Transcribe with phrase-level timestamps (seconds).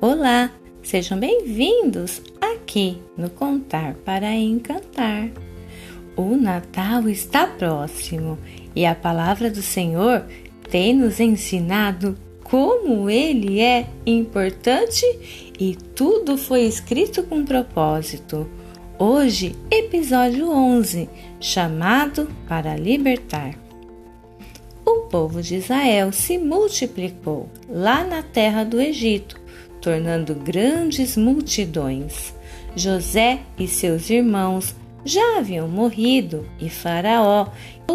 [0.00, 5.28] Olá, sejam bem-vindos aqui no Contar para Encantar.
[6.14, 8.38] O Natal está próximo
[8.76, 10.24] e a palavra do Senhor
[10.70, 15.04] tem nos ensinado como ele é importante
[15.58, 18.48] e tudo foi escrito com propósito.
[19.00, 23.58] Hoje, episódio 11, chamado para libertar.
[24.86, 29.47] O povo de Israel se multiplicou lá na terra do Egito
[29.80, 32.34] tornando grandes multidões.
[32.76, 37.48] José e seus irmãos já haviam morrido e Faraó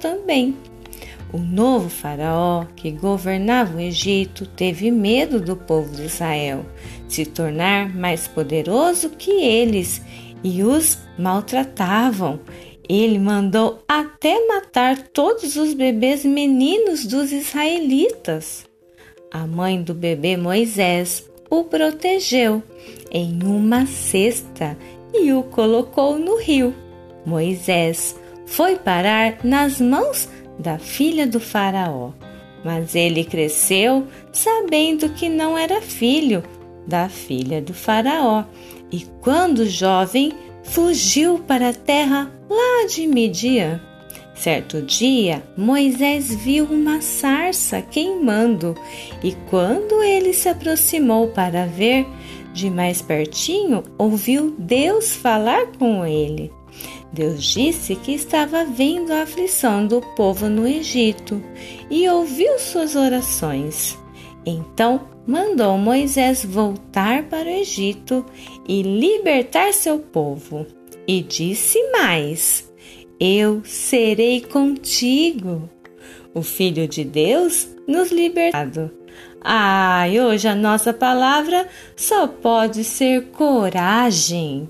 [0.00, 0.56] também.
[1.32, 6.64] O novo Faraó, que governava o Egito, teve medo do povo de Israel
[7.08, 10.02] se tornar mais poderoso que eles
[10.42, 12.40] e os maltratavam.
[12.88, 18.64] Ele mandou até matar todos os bebês meninos dos israelitas.
[19.30, 22.62] A mãe do bebê Moisés o protegeu
[23.10, 24.76] em uma cesta
[25.12, 26.74] e o colocou no rio.
[27.24, 28.16] Moisés
[28.46, 32.12] foi parar nas mãos da filha do Faraó,
[32.64, 36.42] mas ele cresceu sabendo que não era filho
[36.86, 38.44] da filha do Faraó
[38.90, 43.80] e, quando jovem, fugiu para a terra lá de Midian.
[44.36, 48.74] Certo dia, Moisés viu uma sarça queimando
[49.24, 52.06] e, quando ele se aproximou para ver
[52.52, 56.52] de mais pertinho, ouviu Deus falar com ele.
[57.12, 61.42] Deus disse que estava vendo a aflição do povo no Egito
[61.90, 63.98] e ouviu suas orações.
[64.44, 68.24] Então mandou Moisés voltar para o Egito
[68.68, 70.66] e libertar seu povo.
[71.08, 72.70] E disse mais:
[73.18, 75.68] eu serei contigo.
[76.34, 78.90] O Filho de Deus nos libertado.
[79.40, 84.68] Ai, hoje a nossa palavra só pode ser coragem.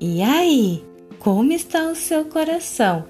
[0.00, 0.84] E aí,
[1.18, 3.04] como está o seu coração?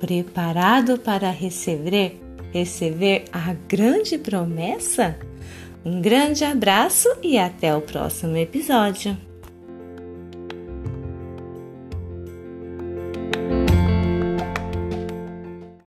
[0.00, 2.20] Preparado para receber
[2.52, 5.16] receber a grande promessa?
[5.84, 9.16] Um grande abraço e até o próximo episódio.